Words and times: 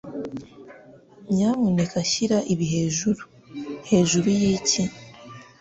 Nyamuneka 1.35 1.97
shyira 2.11 2.37
ibi 2.53 2.65
hejuru." 2.73 3.21
"Hejuru 3.89 4.27
y'iki?" 4.39 4.81